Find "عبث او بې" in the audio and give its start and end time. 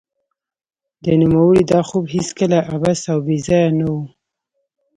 2.71-3.37